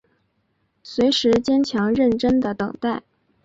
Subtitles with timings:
[0.81, 3.03] 随时坚强认真的等待